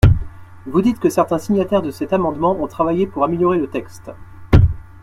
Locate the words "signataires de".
1.37-1.91